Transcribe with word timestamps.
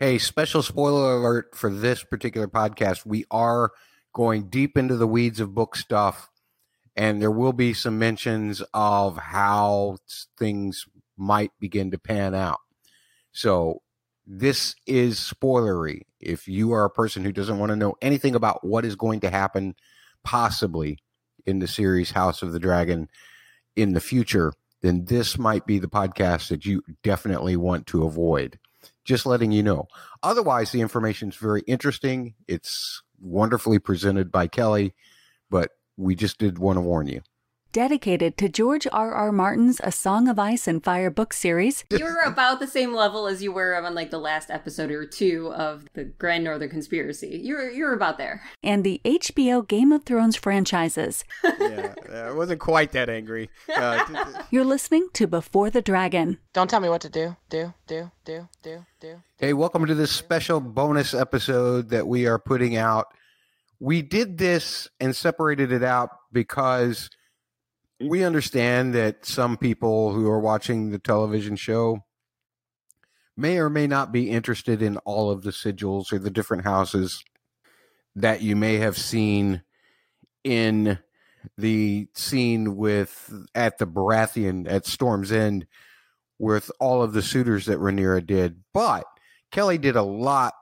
Hey, 0.00 0.18
special 0.18 0.60
spoiler 0.60 1.14
alert 1.14 1.54
for 1.54 1.70
this 1.70 2.02
particular 2.02 2.48
podcast. 2.48 3.06
We 3.06 3.26
are 3.30 3.70
going 4.12 4.48
deep 4.48 4.76
into 4.76 4.96
the 4.96 5.06
weeds 5.06 5.38
of 5.38 5.54
book 5.54 5.76
stuff, 5.76 6.30
and 6.96 7.22
there 7.22 7.30
will 7.30 7.52
be 7.52 7.74
some 7.74 7.96
mentions 7.96 8.60
of 8.74 9.16
how 9.16 9.98
things 10.36 10.84
might 11.16 11.52
begin 11.60 11.92
to 11.92 11.98
pan 11.98 12.34
out. 12.34 12.58
So, 13.30 13.82
this 14.26 14.74
is 14.84 15.20
spoilery. 15.20 16.00
If 16.18 16.48
you 16.48 16.72
are 16.72 16.84
a 16.84 16.90
person 16.90 17.22
who 17.22 17.30
doesn't 17.30 17.60
want 17.60 17.70
to 17.70 17.76
know 17.76 17.94
anything 18.02 18.34
about 18.34 18.66
what 18.66 18.84
is 18.84 18.96
going 18.96 19.20
to 19.20 19.30
happen, 19.30 19.76
possibly 20.24 20.98
in 21.46 21.60
the 21.60 21.68
series 21.68 22.10
House 22.10 22.42
of 22.42 22.50
the 22.50 22.58
Dragon 22.58 23.08
in 23.76 23.92
the 23.92 24.00
future, 24.00 24.54
then 24.82 25.04
this 25.04 25.38
might 25.38 25.66
be 25.66 25.78
the 25.78 25.86
podcast 25.86 26.48
that 26.48 26.66
you 26.66 26.82
definitely 27.04 27.56
want 27.56 27.86
to 27.86 28.04
avoid. 28.04 28.58
Just 29.04 29.26
letting 29.26 29.52
you 29.52 29.62
know. 29.62 29.86
Otherwise, 30.22 30.72
the 30.72 30.80
information 30.80 31.28
is 31.28 31.36
very 31.36 31.62
interesting. 31.66 32.34
It's 32.48 33.02
wonderfully 33.20 33.78
presented 33.78 34.32
by 34.32 34.46
Kelly, 34.46 34.94
but 35.50 35.70
we 35.96 36.14
just 36.14 36.38
did 36.38 36.58
want 36.58 36.76
to 36.76 36.80
warn 36.80 37.06
you 37.06 37.20
dedicated 37.74 38.38
to 38.38 38.48
George 38.48 38.86
R. 38.92 39.12
R. 39.12 39.32
Martin's 39.32 39.80
A 39.82 39.90
Song 39.90 40.28
of 40.28 40.38
Ice 40.38 40.68
and 40.68 40.82
Fire 40.82 41.10
book 41.10 41.32
series. 41.32 41.84
You 41.90 42.04
were 42.04 42.22
about 42.24 42.60
the 42.60 42.68
same 42.68 42.94
level 42.94 43.26
as 43.26 43.42
you 43.42 43.50
were 43.50 43.74
on 43.74 43.96
like 43.96 44.12
the 44.12 44.18
last 44.20 44.48
episode 44.48 44.92
or 44.92 45.04
two 45.04 45.52
of 45.52 45.84
the 45.92 46.04
Grand 46.04 46.44
Northern 46.44 46.70
Conspiracy. 46.70 47.40
You're 47.42 47.68
you 47.72 47.84
were 47.84 47.92
about 47.92 48.16
there. 48.16 48.44
And 48.62 48.84
the 48.84 49.00
HBO 49.04 49.66
Game 49.66 49.90
of 49.90 50.04
Thrones 50.04 50.36
franchises. 50.36 51.24
yeah, 51.42 51.94
I 52.12 52.30
wasn't 52.30 52.60
quite 52.60 52.92
that 52.92 53.10
angry. 53.10 53.50
Uh, 53.74 54.04
You're 54.52 54.64
listening 54.64 55.08
to 55.14 55.26
Before 55.26 55.68
the 55.68 55.82
Dragon. 55.82 56.38
Don't 56.52 56.70
tell 56.70 56.80
me 56.80 56.88
what 56.88 57.00
to 57.00 57.08
do. 57.08 57.36
Do 57.50 57.74
do 57.88 58.12
do 58.24 58.48
do 58.62 58.86
do. 59.00 59.20
Hey, 59.38 59.52
welcome 59.52 59.84
to 59.86 59.96
this 59.96 60.12
special 60.12 60.60
bonus 60.60 61.12
episode 61.12 61.88
that 61.88 62.06
we 62.06 62.26
are 62.26 62.38
putting 62.38 62.76
out. 62.76 63.08
We 63.80 64.00
did 64.00 64.38
this 64.38 64.86
and 65.00 65.16
separated 65.16 65.72
it 65.72 65.82
out 65.82 66.10
because 66.32 67.10
Mm-hmm. 68.00 68.10
we 68.10 68.24
understand 68.24 68.94
that 68.94 69.24
some 69.24 69.56
people 69.56 70.12
who 70.12 70.28
are 70.28 70.40
watching 70.40 70.90
the 70.90 70.98
television 70.98 71.56
show 71.56 72.04
may 73.36 73.58
or 73.58 73.70
may 73.70 73.86
not 73.86 74.12
be 74.12 74.30
interested 74.30 74.82
in 74.82 74.96
all 74.98 75.30
of 75.30 75.42
the 75.42 75.50
sigils 75.50 76.12
or 76.12 76.18
the 76.18 76.30
different 76.30 76.64
houses 76.64 77.22
that 78.16 78.42
you 78.42 78.56
may 78.56 78.76
have 78.76 78.96
seen 78.96 79.62
in 80.44 80.98
the 81.58 82.08
scene 82.14 82.76
with 82.76 83.32
at 83.54 83.78
the 83.78 83.86
Baratheon 83.86 84.70
at 84.70 84.86
Storm's 84.86 85.32
End 85.32 85.66
with 86.38 86.70
all 86.80 87.02
of 87.02 87.12
the 87.12 87.22
suitors 87.22 87.66
that 87.66 87.78
Rhaenyra 87.78 88.26
did. 88.26 88.62
But 88.72 89.04
Kelly 89.50 89.78
did 89.78 89.96
a 89.96 90.02
lot 90.02 90.54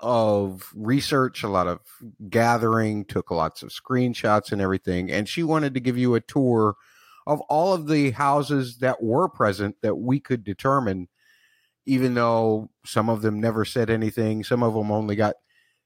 of 0.00 0.70
research, 0.74 1.42
a 1.42 1.48
lot 1.48 1.66
of 1.66 1.80
gathering, 2.28 3.04
took 3.04 3.30
lots 3.30 3.62
of 3.62 3.70
screenshots 3.70 4.52
and 4.52 4.60
everything. 4.60 5.10
And 5.10 5.28
she 5.28 5.42
wanted 5.42 5.74
to 5.74 5.80
give 5.80 5.98
you 5.98 6.14
a 6.14 6.20
tour 6.20 6.76
of 7.26 7.40
all 7.42 7.74
of 7.74 7.86
the 7.86 8.10
houses 8.12 8.78
that 8.78 9.02
were 9.02 9.28
present 9.28 9.76
that 9.82 9.96
we 9.96 10.20
could 10.20 10.42
determine, 10.42 11.08
even 11.86 12.14
though 12.14 12.70
some 12.84 13.08
of 13.08 13.22
them 13.22 13.40
never 13.40 13.64
said 13.64 13.90
anything, 13.90 14.42
some 14.42 14.62
of 14.62 14.74
them 14.74 14.90
only 14.90 15.16
got 15.16 15.36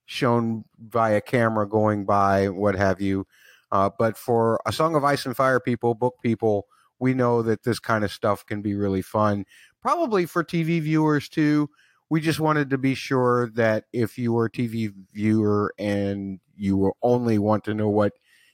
shown 0.06 0.64
via 0.78 1.20
camera 1.20 1.68
going 1.68 2.04
by, 2.04 2.48
what 2.48 2.74
have 2.74 3.00
you. 3.00 3.26
Uh, 3.72 3.90
but 3.98 4.16
for 4.16 4.60
a 4.66 4.72
Song 4.72 4.94
of 4.94 5.04
Ice 5.04 5.26
and 5.26 5.36
Fire 5.36 5.60
people, 5.60 5.94
book 5.94 6.16
people, 6.22 6.66
we 6.98 7.14
know 7.14 7.42
that 7.42 7.64
this 7.64 7.78
kind 7.78 8.04
of 8.04 8.12
stuff 8.12 8.46
can 8.46 8.62
be 8.62 8.74
really 8.74 9.02
fun. 9.02 9.44
Probably 9.82 10.26
for 10.26 10.44
TV 10.44 10.80
viewers 10.80 11.28
too 11.28 11.68
we 12.10 12.20
just 12.20 12.40
wanted 12.40 12.70
to 12.70 12.78
be 12.78 12.94
sure 12.94 13.50
that 13.54 13.84
if 13.92 14.18
you 14.18 14.36
are 14.36 14.46
a 14.46 14.50
TV 14.50 14.92
viewer 15.12 15.74
and 15.78 16.40
you 16.56 16.92
only 17.02 17.38
want 17.38 17.64
to 17.64 17.74
know 17.74 17.88
what 17.88 18.12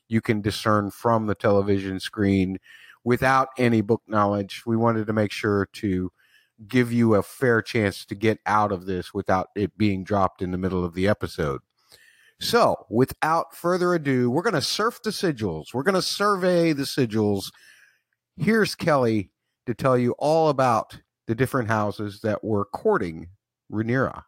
you 0.08 0.20
can 0.20 0.40
discern 0.40 0.90
from 0.90 1.26
the 1.26 1.34
television 1.34 2.00
screen 2.00 2.58
without 3.04 3.48
any 3.58 3.80
book 3.80 4.02
knowledge, 4.06 4.62
we 4.66 4.76
wanted 4.76 5.06
to 5.06 5.12
make 5.12 5.32
sure 5.32 5.68
to 5.72 6.10
give 6.68 6.92
you 6.92 7.14
a 7.14 7.22
fair 7.22 7.62
chance 7.62 8.04
to 8.04 8.14
get 8.14 8.38
out 8.46 8.70
of 8.70 8.86
this 8.86 9.14
without 9.14 9.48
it 9.56 9.76
being 9.78 10.04
dropped 10.04 10.42
in 10.42 10.50
the 10.50 10.58
middle 10.58 10.84
of 10.84 10.94
the 10.94 11.08
episode. 11.08 11.60
So, 12.38 12.86
without 12.88 13.54
further 13.54 13.94
ado, 13.94 14.30
we're 14.30 14.42
going 14.42 14.54
to 14.54 14.62
surf 14.62 15.00
the 15.02 15.10
sigils. 15.10 15.74
We're 15.74 15.82
going 15.82 15.94
to 15.94 16.02
survey 16.02 16.72
the 16.72 16.84
sigils. 16.84 17.50
Here's 18.36 18.74
Kelly 18.74 19.30
to 19.66 19.74
tell 19.74 19.98
you 19.98 20.14
all 20.18 20.48
about 20.48 20.98
the 21.26 21.34
different 21.34 21.68
houses 21.68 22.20
that 22.22 22.42
were 22.42 22.64
courting 22.64 23.28
Rhaenyra. 23.70 24.22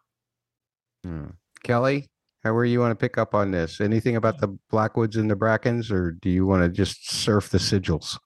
Hmm. 1.03 1.25
Kelly, 1.63 2.09
how 2.43 2.53
where 2.53 2.65
you 2.65 2.79
want 2.79 2.91
to 2.91 2.95
pick 2.95 3.17
up 3.17 3.33
on 3.33 3.51
this? 3.51 3.79
Anything 3.79 4.15
about 4.15 4.39
the 4.39 4.57
Blackwoods 4.69 5.15
and 5.15 5.29
the 5.29 5.35
Brackens, 5.35 5.91
or 5.91 6.11
do 6.11 6.29
you 6.29 6.45
want 6.45 6.63
to 6.63 6.69
just 6.69 7.09
surf 7.09 7.49
the 7.49 7.57
sigils? 7.57 8.17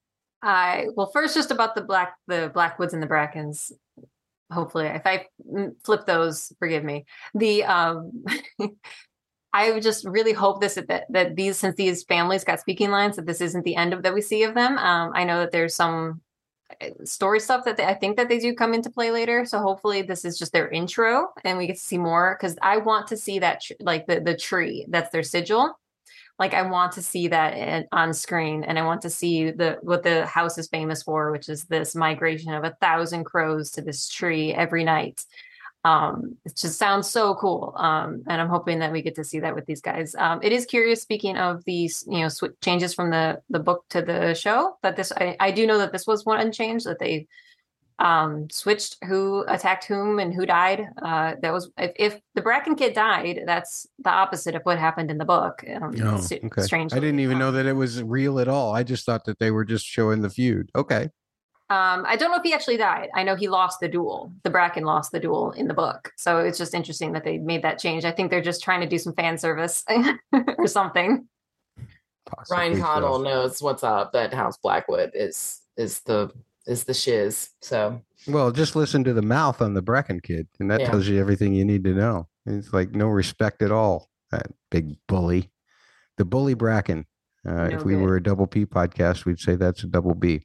I 0.41 0.85
well, 0.95 1.11
first 1.13 1.35
just 1.35 1.51
about 1.51 1.75
the 1.75 1.81
black 1.81 2.15
the 2.27 2.51
Blackwoods 2.53 2.93
and 2.93 3.01
the 3.01 3.07
Brackens. 3.07 3.71
Hopefully, 4.51 4.87
if 4.87 5.05
I 5.05 5.25
flip 5.83 6.05
those, 6.05 6.51
forgive 6.59 6.83
me. 6.83 7.05
The 7.33 7.63
um, 7.65 8.23
I 9.53 9.71
would 9.71 9.83
just 9.83 10.05
really 10.05 10.33
hope 10.33 10.61
this 10.61 10.75
that 10.75 11.05
that 11.09 11.35
these 11.35 11.57
since 11.57 11.75
these 11.75 12.03
families 12.03 12.43
got 12.43 12.59
speaking 12.59 12.91
lines 12.91 13.15
that 13.15 13.25
this 13.25 13.41
isn't 13.41 13.65
the 13.65 13.75
end 13.75 13.93
of 13.93 14.03
that 14.03 14.13
we 14.13 14.21
see 14.21 14.43
of 14.43 14.53
them. 14.53 14.77
Um, 14.77 15.11
I 15.13 15.23
know 15.23 15.39
that 15.39 15.51
there's 15.51 15.75
some 15.75 16.21
Eh, 16.81 16.91
story 17.05 17.39
stuff 17.39 17.63
that 17.65 17.77
they, 17.77 17.85
I 17.85 17.93
think 17.93 18.17
that 18.17 18.27
they 18.27 18.39
do 18.39 18.53
come 18.53 18.73
into 18.73 18.89
play 18.89 19.11
later. 19.11 19.45
So 19.45 19.59
hopefully 19.59 20.01
this 20.01 20.25
is 20.25 20.37
just 20.37 20.51
their 20.51 20.69
intro 20.69 21.29
and 21.43 21.57
we 21.57 21.67
get 21.67 21.77
to 21.77 21.81
see 21.81 21.97
more 21.97 22.37
because 22.37 22.57
I 22.61 22.77
want 22.77 23.07
to 23.07 23.17
see 23.17 23.39
that 23.39 23.61
tr- 23.61 23.73
like 23.79 24.05
the 24.05 24.19
the 24.19 24.35
tree 24.35 24.85
that's 24.89 25.09
their 25.11 25.23
sigil. 25.23 25.79
Like 26.37 26.53
I 26.53 26.63
want 26.63 26.91
to 26.93 27.01
see 27.01 27.29
that 27.29 27.55
in, 27.55 27.85
on 27.91 28.13
screen 28.13 28.63
and 28.63 28.77
I 28.77 28.83
want 28.83 29.01
to 29.03 29.09
see 29.09 29.51
the 29.51 29.77
what 29.81 30.03
the 30.03 30.25
house 30.25 30.57
is 30.57 30.67
famous 30.67 31.03
for, 31.03 31.31
which 31.31 31.47
is 31.49 31.63
this 31.63 31.95
migration 31.95 32.53
of 32.53 32.63
a 32.63 32.75
thousand 32.81 33.23
crows 33.23 33.71
to 33.71 33.81
this 33.81 34.09
tree 34.09 34.53
every 34.53 34.83
night 34.83 35.23
um, 35.87 36.35
it 36.43 36.55
just 36.55 36.77
sounds 36.77 37.09
so 37.09 37.35
cool. 37.35 37.73
Um, 37.77 38.23
and 38.27 38.41
I'm 38.41 38.49
hoping 38.49 38.79
that 38.79 38.91
we 38.91 39.01
get 39.01 39.15
to 39.15 39.23
see 39.23 39.39
that 39.39 39.55
with 39.55 39.65
these 39.65 39.81
guys. 39.81 40.15
Um, 40.15 40.39
it 40.43 40.51
is 40.51 40.65
curious, 40.65 41.01
speaking 41.01 41.37
of 41.37 41.63
these, 41.63 42.03
you 42.09 42.19
know, 42.19 42.29
sw- 42.29 42.59
changes 42.61 42.93
from 42.93 43.09
the 43.09 43.41
the 43.49 43.59
book 43.59 43.85
to 43.89 44.01
the 44.01 44.33
show. 44.33 44.77
That 44.83 44.97
this, 44.97 45.13
I, 45.13 45.37
I 45.39 45.51
do 45.51 45.65
know 45.65 45.77
that 45.77 45.93
this 45.93 46.05
was 46.05 46.25
one 46.25 46.51
change 46.51 46.83
that 46.83 46.99
they 46.99 47.27
um, 47.99 48.49
switched 48.49 48.97
who 49.05 49.45
attacked 49.47 49.85
whom 49.85 50.19
and 50.19 50.33
who 50.33 50.45
died. 50.45 50.87
Uh, 51.01 51.35
that 51.41 51.53
was 51.53 51.71
if, 51.77 51.91
if, 51.95 52.19
the 52.35 52.41
Bracken 52.41 52.75
kid 52.75 52.93
died, 52.93 53.43
that's 53.45 53.87
the 53.99 54.11
opposite 54.11 54.55
of 54.55 54.63
what 54.63 54.77
happened 54.77 55.09
in 55.09 55.17
the 55.17 55.25
book. 55.25 55.63
Um, 55.73 55.95
oh, 56.03 56.27
okay. 56.31 56.61
Strange. 56.63 56.93
I 56.93 56.99
didn't 56.99 57.21
even 57.21 57.39
know 57.39 57.51
that 57.53 57.65
it 57.65 57.73
was 57.73 58.03
real 58.03 58.39
at 58.39 58.49
all. 58.49 58.75
I 58.75 58.83
just 58.83 59.05
thought 59.05 59.23
that 59.25 59.39
they 59.39 59.51
were 59.51 59.65
just 59.65 59.85
showing 59.85 60.21
the 60.21 60.29
feud. 60.29 60.69
Okay. 60.75 61.09
Um, 61.69 62.05
I 62.07 62.15
don't 62.15 62.31
know 62.31 62.37
if 62.37 62.43
he 62.43 62.53
actually 62.53 62.77
died. 62.77 63.09
I 63.13 63.23
know 63.23 63.35
he 63.35 63.49
lost 63.49 63.81
the 63.81 63.89
duel. 63.89 64.31
The 64.43 64.49
Bracken 64.49 64.85
lost 64.85 65.11
the 65.11 65.19
duel 65.19 65.51
in 65.51 65.67
the 65.67 65.73
book. 65.73 66.13
So 66.15 66.39
it's 66.39 66.57
just 66.57 66.73
interesting 66.73 67.11
that 67.11 67.25
they 67.25 67.39
made 67.39 67.61
that 67.63 67.77
change. 67.77 68.05
I 68.05 68.11
think 68.11 68.31
they're 68.31 68.41
just 68.41 68.63
trying 68.63 68.79
to 68.79 68.87
do 68.87 68.97
some 68.97 69.13
fan 69.13 69.37
service 69.37 69.83
or 70.57 70.67
something. 70.67 71.27
Possibly 72.25 72.57
Ryan 72.57 72.81
Condal 72.81 73.17
so. 73.17 73.23
knows 73.23 73.61
what's 73.61 73.83
up. 73.83 74.13
That 74.13 74.33
House 74.33 74.57
Blackwood 74.57 75.11
is 75.13 75.61
is 75.75 75.99
the 76.01 76.31
is 76.67 76.85
the 76.85 76.93
shiz. 76.93 77.49
So 77.61 78.01
well, 78.27 78.51
just 78.51 78.75
listen 78.75 79.03
to 79.03 79.13
the 79.13 79.21
mouth 79.21 79.61
on 79.61 79.73
the 79.73 79.81
Bracken 79.81 80.21
kid, 80.21 80.47
and 80.59 80.71
that 80.71 80.81
yeah. 80.81 80.89
tells 80.89 81.07
you 81.07 81.19
everything 81.19 81.53
you 81.53 81.65
need 81.65 81.83
to 81.83 81.93
know. 81.93 82.27
It's 82.45 82.71
like 82.73 82.91
no 82.91 83.07
respect 83.07 83.61
at 83.61 83.71
all. 83.71 84.09
That 84.31 84.47
big 84.69 84.97
bully, 85.07 85.51
the 86.17 86.25
bully 86.25 86.53
Bracken. 86.53 87.05
Uh, 87.45 87.67
no 87.67 87.77
if 87.77 87.83
we 87.83 87.93
good. 87.93 88.01
were 88.01 88.17
a 88.17 88.23
double 88.23 88.47
P 88.47 88.65
podcast, 88.65 89.25
we'd 89.25 89.39
say 89.39 89.55
that's 89.55 89.83
a 89.83 89.87
double 89.87 90.13
B. 90.13 90.43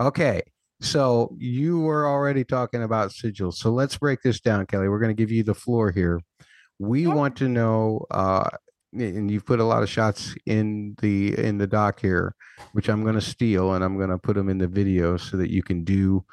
Okay. 0.00 0.42
So 0.80 1.34
you 1.38 1.80
were 1.80 2.06
already 2.06 2.44
talking 2.44 2.82
about 2.82 3.10
sigils. 3.10 3.54
So 3.54 3.70
let's 3.70 3.96
break 3.96 4.22
this 4.22 4.40
down, 4.40 4.66
Kelly. 4.66 4.88
We're 4.88 4.98
going 4.98 5.14
to 5.14 5.20
give 5.20 5.30
you 5.30 5.42
the 5.42 5.54
floor 5.54 5.90
here. 5.90 6.20
We 6.78 7.06
yeah. 7.06 7.14
want 7.14 7.36
to 7.36 7.48
know, 7.48 8.04
uh, 8.10 8.48
and 8.92 9.30
you've 9.30 9.46
put 9.46 9.60
a 9.60 9.64
lot 9.64 9.82
of 9.82 9.88
shots 9.88 10.34
in 10.46 10.94
the 11.00 11.38
in 11.38 11.58
the 11.58 11.66
doc 11.66 12.00
here, 12.00 12.34
which 12.72 12.88
I'm 12.88 13.02
going 13.02 13.14
to 13.14 13.20
steal 13.20 13.74
and 13.74 13.84
I'm 13.84 13.96
going 13.96 14.10
to 14.10 14.18
put 14.18 14.36
them 14.36 14.48
in 14.48 14.58
the 14.58 14.68
video 14.68 15.16
so 15.16 15.36
that 15.36 15.50
you 15.50 15.62
can 15.62 15.84
do 15.84 16.24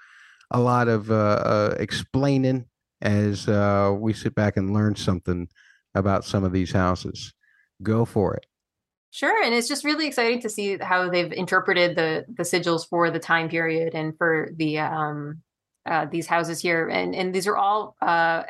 a 0.51 0.59
lot 0.59 0.87
of 0.87 1.09
uh, 1.09 1.13
uh, 1.13 1.75
explaining 1.79 2.65
as 3.01 3.47
uh, 3.47 3.95
we 3.97 4.13
sit 4.13 4.35
back 4.35 4.57
and 4.57 4.73
learn 4.73 4.95
something 4.95 5.47
about 5.95 6.25
some 6.25 6.43
of 6.43 6.51
these 6.51 6.71
houses. 6.71 7.33
Go 7.81 8.05
for 8.05 8.35
it. 8.35 8.45
Sure, 9.13 9.43
and 9.43 9.53
it's 9.53 9.67
just 9.67 9.83
really 9.83 10.07
exciting 10.07 10.39
to 10.41 10.49
see 10.49 10.77
how 10.77 11.09
they've 11.09 11.33
interpreted 11.33 11.95
the 11.97 12.25
the 12.37 12.43
sigils 12.43 12.87
for 12.87 13.11
the 13.11 13.19
time 13.19 13.49
period 13.49 13.93
and 13.93 14.17
for 14.17 14.51
the 14.55 14.79
um 14.79 15.41
uh, 15.85 16.05
these 16.05 16.27
houses 16.27 16.61
here, 16.61 16.87
and 16.87 17.13
and 17.13 17.33
these 17.35 17.45
are 17.47 17.57
all 17.57 17.95
uh, 18.01 18.43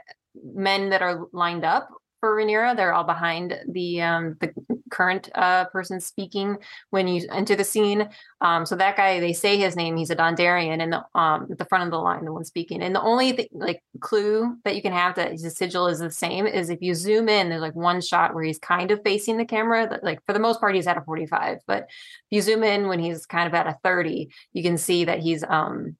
men 0.43 0.89
that 0.91 1.01
are 1.01 1.25
lined 1.33 1.65
up 1.65 1.89
for 2.19 2.35
Rhaenyra. 2.35 2.75
They're 2.75 2.93
all 2.93 3.03
behind 3.05 3.57
the 3.71 4.01
um 4.03 4.37
the 4.39 4.53
current 4.91 5.29
uh, 5.35 5.65
person 5.65 5.99
speaking 5.99 6.57
when 6.91 7.07
you 7.07 7.27
enter 7.31 7.55
the 7.55 7.63
scene. 7.63 8.09
Um, 8.41 8.65
so 8.65 8.75
that 8.75 8.97
guy, 8.97 9.19
they 9.19 9.33
say 9.33 9.57
his 9.57 9.75
name. 9.75 9.97
He's 9.97 10.09
a 10.09 10.15
Dondarrion, 10.15 10.81
and 10.81 10.93
the 10.93 11.19
um 11.19 11.47
at 11.49 11.57
the 11.57 11.65
front 11.65 11.85
of 11.85 11.91
the 11.91 11.97
line, 11.97 12.25
the 12.25 12.33
one 12.33 12.45
speaking. 12.45 12.81
And 12.83 12.93
the 12.93 13.01
only 13.01 13.33
th- 13.33 13.49
like 13.53 13.81
clue 13.99 14.57
that 14.65 14.75
you 14.75 14.81
can 14.81 14.93
have 14.93 15.15
that 15.15 15.31
his 15.31 15.57
sigil 15.57 15.87
is 15.87 15.99
the 15.99 16.11
same 16.11 16.45
is 16.45 16.69
if 16.69 16.81
you 16.81 16.93
zoom 16.93 17.29
in. 17.29 17.49
There's 17.49 17.61
like 17.61 17.75
one 17.75 18.01
shot 18.01 18.35
where 18.35 18.43
he's 18.43 18.59
kind 18.59 18.91
of 18.91 19.01
facing 19.03 19.37
the 19.37 19.45
camera. 19.45 19.87
That 19.89 20.03
like 20.03 20.19
for 20.25 20.33
the 20.33 20.39
most 20.39 20.59
part, 20.59 20.75
he's 20.75 20.87
at 20.87 20.97
a 20.97 21.01
45, 21.01 21.59
but 21.65 21.83
if 21.83 21.89
you 22.29 22.41
zoom 22.41 22.63
in 22.63 22.87
when 22.87 22.99
he's 22.99 23.25
kind 23.25 23.47
of 23.47 23.53
at 23.53 23.67
a 23.67 23.77
30, 23.83 24.29
you 24.53 24.63
can 24.63 24.77
see 24.77 25.05
that 25.05 25.19
he's 25.19 25.43
um 25.43 25.95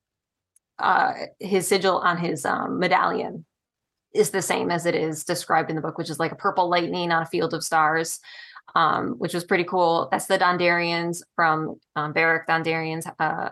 uh 0.80 1.14
his 1.40 1.68
sigil 1.68 1.98
on 1.98 2.18
his 2.18 2.46
um 2.46 2.80
medallion 2.80 3.46
is 4.14 4.32
the 4.32 4.42
same 4.42 4.72
as 4.72 4.86
it 4.86 4.96
is 4.96 5.24
described 5.24 5.70
in 5.70 5.76
the 5.76 5.82
book, 5.82 5.98
which 5.98 6.10
is 6.10 6.20
like 6.20 6.32
a 6.32 6.36
purple 6.36 6.70
lightning 6.70 7.12
on 7.12 7.24
a 7.24 7.28
field 7.28 7.54
of 7.54 7.64
stars, 7.64 8.20
um, 8.76 9.16
which 9.18 9.34
was 9.34 9.44
pretty 9.44 9.64
cool. 9.64 10.08
That's 10.12 10.28
the 10.28 10.38
Dondarrions 10.38 11.22
from 11.36 11.76
um, 11.96 12.14
Beric 12.14 12.48
Dondarrions 12.48 13.12
uh, 13.20 13.50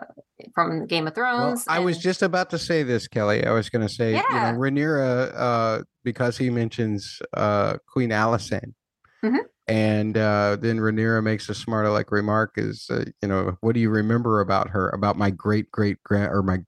from 0.54 0.86
Game 0.86 1.06
of 1.06 1.14
Thrones. 1.14 1.64
Well, 1.66 1.76
I 1.76 1.80
was 1.80 1.98
just 1.98 2.22
about 2.22 2.50
to 2.50 2.58
say 2.58 2.82
this, 2.82 3.08
Kelly. 3.08 3.44
I 3.44 3.52
was 3.52 3.68
going 3.68 3.86
to 3.86 3.92
say, 3.92 4.12
yeah. 4.12 4.22
you 4.30 4.52
know, 4.52 4.58
Rhaenyra, 4.58 5.32
uh, 5.34 5.82
because 6.04 6.38
he 6.38 6.50
mentions 6.50 7.20
uh, 7.34 7.76
Queen 7.86 8.10
Alysanne. 8.10 8.74
Mm-hmm. 9.22 9.38
And 9.68 10.16
uh, 10.16 10.56
then 10.56 10.78
Rhaenyra 10.78 11.22
makes 11.22 11.48
a 11.48 11.54
smart 11.54 11.88
like 11.90 12.10
remark 12.10 12.54
is, 12.56 12.86
uh, 12.90 13.04
you 13.22 13.28
know, 13.28 13.56
what 13.60 13.74
do 13.74 13.80
you 13.80 13.90
remember 13.90 14.40
about 14.40 14.70
her? 14.70 14.88
About 14.88 15.16
my 15.16 15.30
great 15.30 15.70
great 15.70 16.02
grand 16.02 16.32
or 16.32 16.42
my 16.42 16.58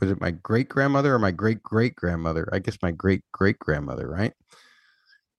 was 0.00 0.10
it 0.10 0.20
my 0.20 0.30
great 0.30 0.68
grandmother 0.68 1.14
or 1.14 1.18
my 1.18 1.30
great 1.30 1.62
great 1.62 1.94
grandmother? 1.94 2.48
I 2.52 2.58
guess 2.58 2.76
my 2.82 2.90
great 2.90 3.22
great 3.32 3.58
grandmother, 3.58 4.08
right? 4.08 4.32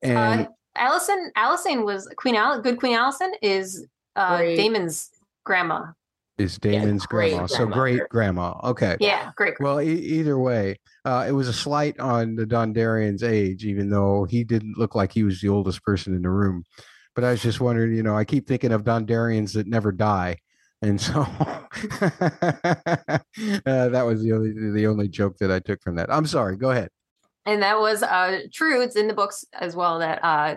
Uh, 0.03 0.07
and 0.07 0.47
Alysanne, 0.77 1.31
Alysanne 1.38 1.85
was 1.85 2.07
Queen 2.18 2.35
Al- 2.35 2.62
good 2.62 2.79
Queen 2.79 2.97
Alysanne 2.97 3.33
is 3.41 3.85
uh, 4.15 4.38
Daemon's 4.38 5.09
grandma. 5.44 5.88
Is 6.38 6.57
Daemon's 6.57 7.03
yeah, 7.03 7.07
grandma. 7.09 7.45
So 7.45 7.68
great 7.68 8.01
grandma. 8.09 8.59
Okay. 8.63 8.97
Yeah, 9.00 9.31
great. 9.35 9.56
Well, 9.59 9.81
e- 9.81 9.94
either 9.94 10.39
way, 10.39 10.79
uh, 11.06 11.25
it 11.27 11.33
was 11.33 11.47
a 11.47 11.53
slight 11.53 12.00
on 12.00 12.35
the 12.35 12.45
Dondarrion's 12.45 13.21
age, 13.21 13.65
even 13.65 13.89
though 13.89 14.25
he 14.25 14.44
didn't 14.44 14.77
look 14.77 14.95
like 14.95 15.12
he 15.12 15.23
was 15.23 15.41
the 15.41 15.50
oldest 15.50 15.83
person 15.83 16.15
in 16.15 16.23
the 16.23 16.29
room. 16.29 16.63
But 17.13 17.25
I 17.25 17.31
was 17.31 17.41
just 17.41 17.59
wondering, 17.59 17.94
you 17.94 18.03
know, 18.03 18.15
I 18.15 18.23
keep 18.23 18.47
thinking 18.47 18.71
of 18.71 18.83
Dondarrions 18.83 19.53
that 19.53 19.68
never 19.68 19.91
die 19.91 20.38
and 20.81 21.00
so 21.00 21.21
uh, 21.21 21.27
that 23.35 24.03
was 24.06 24.23
the 24.23 24.31
only 24.33 24.71
the 24.71 24.88
only 24.88 25.07
joke 25.07 25.38
that 25.38 25.51
I 25.51 25.59
took 25.59 25.81
from 25.81 25.95
that. 25.95 26.12
I'm 26.12 26.25
sorry. 26.25 26.57
Go 26.57 26.71
ahead. 26.71 26.89
And 27.46 27.64
that 27.64 27.80
was 27.80 28.04
uh, 28.04 28.42
true. 28.54 28.82
It's 28.82 28.96
in 28.96 29.08
the 29.08 29.14
books 29.14 29.46
as 29.54 29.76
well 29.76 30.00
that 30.00 30.24
uh, 30.24 30.56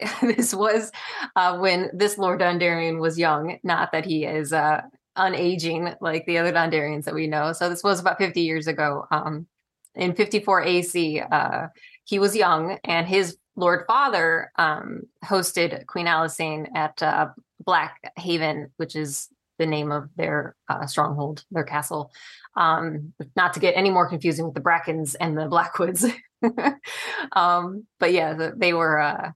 this 0.22 0.54
was 0.54 0.92
uh, 1.36 1.58
when 1.58 1.90
this 1.92 2.18
Lord 2.18 2.40
Dondarrion 2.40 3.00
was 3.00 3.18
young, 3.18 3.58
not 3.62 3.92
that 3.92 4.04
he 4.04 4.24
is 4.24 4.52
uh, 4.52 4.82
unaging 5.16 5.96
like 6.00 6.26
the 6.26 6.38
other 6.38 6.52
Dondarrions 6.52 7.04
that 7.04 7.14
we 7.14 7.26
know. 7.26 7.52
So 7.52 7.68
this 7.68 7.82
was 7.82 8.00
about 8.00 8.18
50 8.18 8.40
years 8.40 8.66
ago. 8.66 9.06
Um, 9.10 9.46
in 9.94 10.14
54 10.14 10.62
AC, 10.62 11.20
uh, 11.20 11.66
he 12.04 12.18
was 12.18 12.36
young, 12.36 12.78
and 12.84 13.08
his 13.08 13.36
Lord 13.56 13.84
Father 13.86 14.52
um, 14.56 15.02
hosted 15.24 15.86
Queen 15.86 16.06
Alysanne 16.06 16.68
at 16.74 17.02
uh, 17.02 17.28
Blackhaven, 17.64 18.70
which 18.76 18.94
is 18.94 19.28
the 19.60 19.66
name 19.66 19.92
of 19.92 20.08
their 20.16 20.56
uh, 20.68 20.86
stronghold, 20.86 21.44
their 21.52 21.64
castle. 21.64 22.10
Um, 22.56 23.12
not 23.36 23.54
to 23.54 23.60
get 23.60 23.76
any 23.76 23.90
more 23.90 24.08
confusing 24.08 24.46
with 24.46 24.54
the 24.54 24.60
Brackens 24.60 25.14
and 25.14 25.38
the 25.38 25.46
Blackwoods. 25.46 26.06
um, 27.32 27.86
but 28.00 28.12
yeah, 28.12 28.34
the, 28.34 28.54
they 28.56 28.72
were. 28.72 28.98
Uh, 28.98 29.32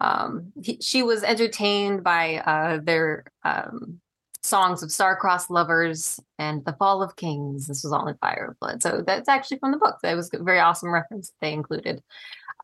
um, 0.00 0.52
he, 0.62 0.78
she 0.80 1.02
was 1.02 1.22
entertained 1.22 2.02
by 2.02 2.38
uh, 2.38 2.80
their 2.82 3.24
um, 3.44 4.00
songs 4.42 4.82
of 4.82 4.90
star-crossed 4.90 5.50
lovers 5.50 6.18
and 6.38 6.64
the 6.64 6.72
fall 6.74 7.02
of 7.02 7.16
kings. 7.16 7.66
This 7.66 7.84
was 7.84 7.92
all 7.92 8.08
in 8.08 8.16
Fire 8.16 8.56
& 8.58 8.60
Blood, 8.60 8.82
so 8.82 9.02
that's 9.06 9.28
actually 9.28 9.58
from 9.58 9.72
the 9.72 9.78
book. 9.78 9.96
That 10.02 10.16
was 10.16 10.30
a 10.32 10.42
very 10.42 10.58
awesome 10.58 10.92
reference 10.92 11.32
they 11.40 11.52
included. 11.52 12.02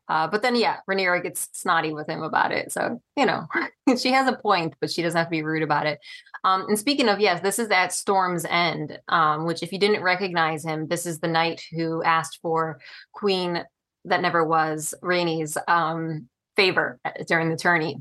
Uh, 0.09 0.29
but 0.29 0.43
then, 0.43 0.55
yeah, 0.55 0.77
Rhaenyra 0.89 1.23
gets 1.23 1.49
snotty 1.53 1.93
with 1.93 2.09
him 2.09 2.23
about 2.23 2.53
it. 2.53 2.71
So, 2.71 3.03
you 3.17 3.27
know, 3.27 3.47
she 3.99 4.13
has 4.13 4.29
a 4.29 4.37
point, 4.37 4.75
but 4.81 4.91
she 4.91 5.03
doesn't 5.03 5.19
have 5.19 5.27
to 5.27 5.31
be 5.31 5.43
rude 5.43 5.63
about 5.63 5.87
it. 5.87 5.99
Um, 6.45 6.67
and 6.69 6.79
speaking 6.79 7.09
of, 7.09 7.19
yes, 7.19 7.41
this 7.41 7.59
is 7.59 7.71
at 7.71 7.93
Storm's 7.93 8.45
End, 8.45 8.99
um, 9.09 9.47
which, 9.47 9.63
if 9.63 9.73
you 9.73 9.79
didn't 9.79 10.03
recognize 10.03 10.65
him, 10.65 10.87
this 10.87 11.07
is 11.07 11.19
the 11.19 11.29
knight 11.29 11.63
who 11.73 12.03
asked 12.05 12.39
for 12.41 12.79
Queen 13.13 13.65
that 14.05 14.23
never 14.23 14.45
was, 14.45 14.95
Rhaenys, 15.03 15.57
um, 15.69 16.29
favor 16.55 17.01
uh, 17.05 17.11
during 17.27 17.51
the 17.51 17.57
tourney. 17.57 17.97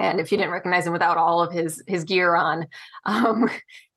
And 0.00 0.18
if 0.18 0.32
you 0.32 0.38
didn't 0.38 0.52
recognize 0.52 0.86
him 0.86 0.92
without 0.92 1.18
all 1.18 1.42
of 1.42 1.52
his 1.52 1.82
his 1.86 2.04
gear 2.04 2.34
on, 2.34 2.66
um, 3.04 3.48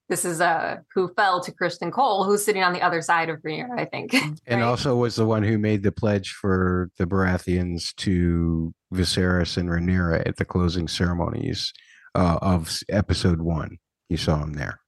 this 0.10 0.26
is 0.26 0.42
uh 0.42 0.78
who 0.94 1.12
fell 1.16 1.42
to 1.42 1.52
Criston 1.52 1.92
Cole, 1.92 2.26
who's 2.26 2.44
sitting 2.44 2.62
on 2.62 2.74
the 2.74 2.82
other 2.82 3.02
side 3.02 3.30
of 3.30 3.42
Rhaenyra, 3.42 3.80
I 3.80 3.86
think. 3.86 4.14
And 4.46 4.62
right? 4.62 4.68
also 4.68 4.96
was 4.98 5.16
the 5.16 5.26
one 5.26 5.44
who 5.44 5.58
made 5.58 5.82
the 5.82 5.92
pledge 5.92 6.32
for 6.32 6.92
the 6.98 7.06
Baratheons 7.06 7.96
to 7.96 8.74
Viserys 8.94 9.58
and 9.58 9.70
Rhaenyra 9.70 10.28
at 10.28 10.36
the 10.36 10.46
closing 10.46 10.88
ceremonies 10.88 11.74
uh, 12.14 12.38
of 12.42 12.80
episode 12.90 13.42
one. 13.42 13.78
You 14.10 14.18
saw 14.18 14.44
him 14.44 14.54
there, 14.54 14.82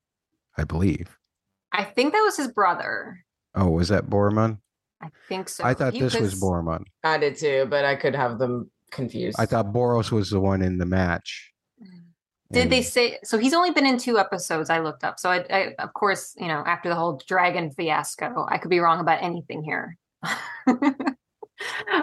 I 0.58 0.66
believe. 0.66 1.18
I 1.72 1.84
think 1.84 2.14
that 2.14 2.22
was 2.22 2.38
his 2.38 2.50
brother. 2.50 3.26
Oh, 3.56 3.70
was 3.70 3.88
that 3.88 4.08
Boremund? 4.10 4.60
I 5.02 5.10
think 5.28 5.50
so. 5.50 5.64
I 5.64 5.74
thought 5.74 5.94
he 5.94 6.00
this 6.00 6.14
was, 6.14 6.34
was 6.34 6.42
Boremund. 6.42 6.86
I 7.04 7.18
did 7.18 7.38
too, 7.38 7.68
but 7.70 7.86
I 7.86 7.96
could 7.96 8.16
have 8.16 8.38
them 8.38 8.70
confused. 8.96 9.38
I 9.40 9.46
thought 9.46 9.68
Borros 9.68 10.12
was 10.12 10.30
the 10.30 10.40
one 10.40 10.62
in 10.62 10.78
the 10.78 10.86
match. 10.86 11.52
Did 12.52 12.64
and, 12.64 12.72
they 12.72 12.84
say 12.84 13.18
so? 13.24 13.38
He's 13.38 13.54
only 13.54 13.72
been 13.72 13.86
in 13.86 13.98
two 13.98 14.20
episodes. 14.20 14.70
I 14.70 14.80
looked 14.80 15.04
up. 15.04 15.20
So 15.20 15.32
I, 15.32 15.46
I, 15.50 15.76
of 15.80 15.94
course, 15.94 16.36
you 16.38 16.48
know, 16.48 16.64
after 16.66 16.90
the 16.90 16.96
whole 16.96 17.20
dragon 17.28 17.72
fiasco, 17.72 18.46
I 18.48 18.60
could 18.60 18.70
be 18.70 18.80
wrong 18.80 19.00
about 19.00 19.24
anything 19.24 19.64
here. 19.64 19.98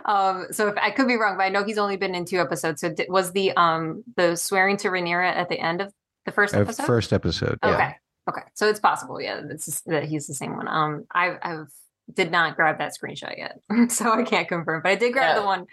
um, 0.04 0.46
so 0.50 0.68
if 0.68 0.76
I 0.78 0.90
could 0.90 1.06
be 1.06 1.16
wrong, 1.16 1.36
but 1.36 1.44
I 1.44 1.48
know 1.48 1.64
he's 1.64 1.78
only 1.78 1.96
been 1.96 2.14
in 2.16 2.24
two 2.24 2.40
episodes. 2.40 2.80
So 2.80 2.92
did, 2.92 3.06
was 3.08 3.32
the 3.32 3.52
um 3.52 4.02
the 4.16 4.36
swearing 4.36 4.76
to 4.78 4.88
Rhaenyra 4.88 5.32
at 5.32 5.48
the 5.48 5.60
end 5.60 5.80
of 5.80 5.92
the 6.26 6.32
first 6.32 6.54
episode? 6.54 6.86
First 6.86 7.12
episode. 7.12 7.58
Yeah. 7.62 7.74
Okay. 7.74 7.94
Okay. 8.28 8.42
So 8.54 8.68
it's 8.68 8.80
possible, 8.80 9.20
yeah, 9.20 9.40
just, 9.50 9.84
that 9.86 10.04
he's 10.04 10.26
the 10.26 10.34
same 10.34 10.56
one. 10.56 10.68
Um, 10.68 11.04
I, 11.12 11.36
I've 11.42 11.72
did 12.12 12.30
not 12.30 12.56
grab 12.56 12.78
that 12.78 12.92
screenshot 12.92 13.36
yet, 13.36 13.58
so 13.90 14.12
I 14.12 14.22
can't 14.22 14.48
confirm. 14.48 14.82
But 14.82 14.90
I 14.90 14.94
did 14.96 15.12
grab 15.12 15.34
yeah. 15.34 15.40
the 15.40 15.46
one 15.46 15.66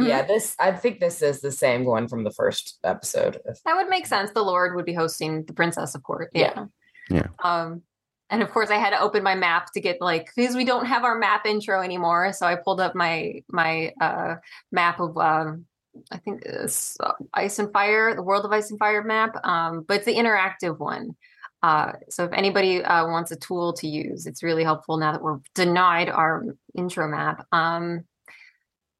Mm-hmm. 0.00 0.08
Yeah, 0.08 0.22
this 0.22 0.56
I 0.58 0.72
think 0.72 0.98
this 0.98 1.22
is 1.22 1.40
the 1.40 1.52
same 1.52 1.84
one 1.84 2.08
from 2.08 2.24
the 2.24 2.30
first 2.32 2.78
episode. 2.82 3.40
That 3.64 3.76
would 3.76 3.88
make 3.88 4.06
sense. 4.06 4.32
The 4.32 4.42
Lord 4.42 4.74
would 4.74 4.84
be 4.84 4.94
hosting 4.94 5.44
the 5.44 5.52
princess, 5.52 5.94
of 5.94 6.02
course. 6.02 6.28
Yeah. 6.32 6.66
Yeah. 7.08 7.28
Um, 7.44 7.82
and 8.30 8.42
of 8.42 8.50
course 8.50 8.70
I 8.70 8.76
had 8.76 8.90
to 8.90 9.00
open 9.00 9.22
my 9.22 9.36
map 9.36 9.72
to 9.74 9.80
get 9.80 10.00
like 10.00 10.30
because 10.34 10.56
we 10.56 10.64
don't 10.64 10.86
have 10.86 11.04
our 11.04 11.16
map 11.16 11.46
intro 11.46 11.80
anymore. 11.80 12.32
So 12.32 12.46
I 12.46 12.56
pulled 12.56 12.80
up 12.80 12.96
my 12.96 13.42
my 13.48 13.92
uh 14.00 14.36
map 14.72 14.98
of 14.98 15.16
um 15.16 15.66
I 16.10 16.18
think 16.18 16.42
it's 16.44 16.96
uh, 16.98 17.12
Ice 17.34 17.60
and 17.60 17.72
Fire, 17.72 18.16
the 18.16 18.22
World 18.22 18.44
of 18.44 18.50
Ice 18.50 18.70
and 18.70 18.78
Fire 18.80 19.04
map. 19.04 19.36
Um, 19.44 19.84
but 19.86 19.98
it's 19.98 20.06
the 20.06 20.16
interactive 20.16 20.78
one. 20.78 21.14
Uh, 21.62 21.92
so 22.10 22.24
if 22.24 22.32
anybody 22.32 22.82
uh, 22.82 23.06
wants 23.06 23.30
a 23.30 23.36
tool 23.36 23.72
to 23.74 23.86
use, 23.86 24.26
it's 24.26 24.42
really 24.42 24.64
helpful 24.64 24.96
now 24.96 25.12
that 25.12 25.22
we're 25.22 25.38
denied 25.54 26.08
our 26.10 26.44
intro 26.76 27.08
map. 27.08 27.46
Um, 27.52 28.04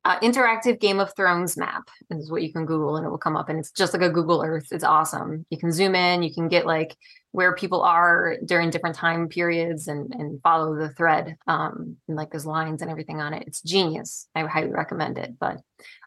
uh, 0.05 0.21
interactive 0.21 0.81
Game 0.81 1.01
of 1.01 1.15
Thrones 1.17 1.57
map 1.57 1.89
is 2.11 2.31
what 2.31 2.43
you 2.43 2.53
can 2.53 2.67
Google 2.67 2.97
and 2.97 3.07
it 3.07 3.11
will 3.11 3.19
come 3.19 3.37
up. 3.37 3.49
And 3.49 3.59
it's 3.59 3.71
just 3.71 3.95
like 3.95 4.03
a 4.03 4.11
Google 4.11 4.43
Earth. 4.43 4.69
It's 4.71 4.85
awesome. 4.85 5.47
You 5.49 5.59
can 5.59 5.73
zoom 5.73 5.95
in, 5.95 6.23
you 6.23 6.33
can 6.33 6.49
get 6.49 6.67
like 6.67 6.95
where 7.33 7.55
people 7.55 7.83
are 7.83 8.37
during 8.45 8.71
different 8.71 8.97
time 8.97 9.29
periods 9.29 9.89
and, 9.89 10.15
and 10.15 10.41
follow 10.43 10.77
the 10.77 10.91
thread. 10.91 11.37
Um, 11.47 11.97
and 12.07 12.17
like 12.17 12.31
there's 12.31 12.47
lines 12.47 12.83
and 12.83 12.91
everything 12.91 13.21
on 13.21 13.35
it. 13.35 13.45
It's 13.47 13.63
genius. 13.63 14.29
I 14.35 14.43
highly 14.43 14.71
recommend 14.71 15.19
it. 15.19 15.39
But 15.39 15.61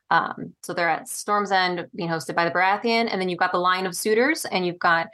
um, 0.10 0.54
so 0.64 0.74
they're 0.74 0.90
at 0.90 1.10
Storm's 1.10 1.52
End 1.52 1.86
being 1.94 2.08
hosted 2.08 2.36
by 2.36 2.46
the 2.46 2.52
Baratheon. 2.52 3.10
And 3.12 3.20
then 3.20 3.30
you've 3.30 3.40
got 3.40 3.52
the 3.52 3.58
line 3.58 3.86
of 3.86 3.96
suitors 3.96 4.46
and 4.46 4.66
you've 4.66 4.80
got 4.80 5.08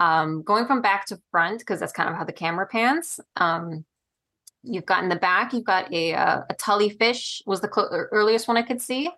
um, 0.00 0.42
going 0.42 0.66
from 0.66 0.82
back 0.82 1.06
to 1.06 1.20
front, 1.30 1.60
because 1.60 1.78
that's 1.78 1.92
kind 1.92 2.08
of 2.08 2.16
how 2.16 2.24
the 2.24 2.32
camera 2.32 2.66
pans. 2.66 3.20
Um, 3.36 3.84
You've 4.62 4.86
got 4.86 5.02
in 5.02 5.08
the 5.08 5.16
back, 5.16 5.52
you've 5.52 5.64
got 5.64 5.92
a, 5.92 6.14
uh, 6.14 6.42
a 6.48 6.54
Tully 6.54 6.90
fish 6.90 7.42
was 7.46 7.60
the 7.60 7.70
cl- 7.72 7.88
earliest 7.90 8.46
one 8.46 8.56
I 8.56 8.62
could 8.62 8.80
see. 8.80 9.10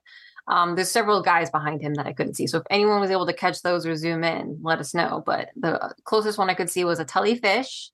Um, 0.49 0.75
there's 0.75 0.91
several 0.91 1.23
guys 1.23 1.51
behind 1.51 1.81
him 1.81 1.95
that 1.95 2.07
I 2.07 2.13
couldn't 2.13 2.35
see. 2.35 2.47
So 2.47 2.59
if 2.59 2.65
anyone 2.71 3.01
was 3.01 3.11
able 3.11 3.27
to 3.27 3.33
catch 3.33 3.63
those 3.63 3.87
or 3.87 3.97
zoom 3.97 4.25
in, 4.25 4.59
let 4.63 4.81
us 4.81 4.95
know. 4.95 5.23
But 5.25 5.51
the 5.57 5.95
closest 6.05 6.39
one 6.39 6.51
I 6.51 6.55
could 6.55 6.71
see 6.71 6.85
was 6.85 6.99
a 6.99 7.05
Tully 7.05 7.37
fish 7.37 7.91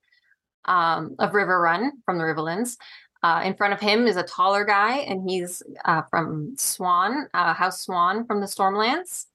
um, 0.65 1.15
of 1.19 1.33
Riverrun 1.33 1.91
from 2.05 2.19
the 2.19 2.25
Riverlands. 2.25 2.77
Uh, 3.23 3.43
in 3.45 3.55
front 3.55 3.73
of 3.73 3.81
him 3.81 4.07
is 4.07 4.17
a 4.17 4.23
taller 4.23 4.65
guy, 4.65 4.99
and 4.99 5.29
he's 5.29 5.63
uh, 5.85 6.03
from 6.09 6.55
Swan, 6.57 7.29
uh, 7.35 7.53
House 7.53 7.83
Swan 7.83 8.25
from 8.27 8.41
the 8.41 8.47
Stormlands. 8.47 9.27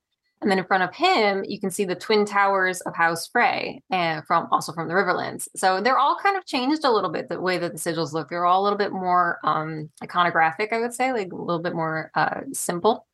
And 0.43 0.51
then 0.51 0.59
in 0.59 0.65
front 0.65 0.83
of 0.83 0.93
him, 0.93 1.43
you 1.47 1.59
can 1.59 1.71
see 1.71 1.85
the 1.85 1.95
twin 1.95 2.25
towers 2.25 2.81
of 2.81 2.95
House 2.95 3.27
Frey, 3.27 3.81
and 3.89 4.25
from 4.27 4.47
also 4.51 4.73
from 4.73 4.87
the 4.87 4.93
Riverlands. 4.93 5.47
So 5.55 5.81
they're 5.81 5.97
all 5.97 6.17
kind 6.21 6.37
of 6.37 6.45
changed 6.45 6.83
a 6.83 6.91
little 6.91 7.09
bit 7.09 7.29
the 7.29 7.39
way 7.39 7.57
that 7.57 7.71
the 7.71 7.79
sigils 7.79 8.13
look. 8.13 8.29
They're 8.29 8.45
all 8.45 8.61
a 8.61 8.63
little 8.63 8.77
bit 8.77 8.91
more 8.91 9.39
um, 9.43 9.89
iconographic, 10.03 10.71
I 10.71 10.79
would 10.79 10.93
say, 10.93 11.13
like 11.13 11.31
a 11.31 11.35
little 11.35 11.61
bit 11.61 11.73
more 11.73 12.11
uh, 12.13 12.41
simple. 12.51 13.07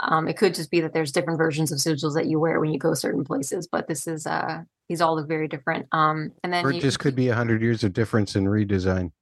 Um, 0.00 0.28
it 0.28 0.36
could 0.36 0.54
just 0.54 0.70
be 0.70 0.80
that 0.80 0.92
there's 0.92 1.12
different 1.12 1.38
versions 1.38 1.72
of 1.72 1.78
sigils 1.78 2.14
that 2.14 2.26
you 2.26 2.38
wear 2.38 2.60
when 2.60 2.72
you 2.72 2.78
go 2.78 2.94
certain 2.94 3.24
places, 3.24 3.66
but 3.66 3.88
this 3.88 4.06
is 4.06 4.26
uh 4.26 4.62
these 4.88 5.00
all 5.00 5.16
look 5.16 5.28
very 5.28 5.48
different. 5.48 5.86
Um, 5.92 6.32
and 6.42 6.52
then 6.52 6.64
or 6.64 6.70
it 6.70 6.76
you, 6.76 6.80
just 6.80 6.98
could 6.98 7.14
be 7.14 7.28
a 7.28 7.34
hundred 7.34 7.62
years 7.62 7.84
of 7.84 7.92
difference 7.92 8.36
in 8.36 8.44
redesign. 8.44 9.12